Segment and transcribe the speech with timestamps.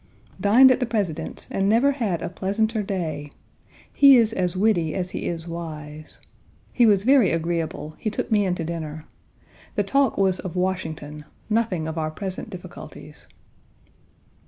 [0.39, 3.31] Dined at the President's and never had a pleasanter day.
[3.93, 6.17] He is as witty as he is wise.
[6.73, 9.05] He was very agreeable; he took me in to dinner.
[9.75, 13.27] The talk was of Washington; nothing of our present difficulties.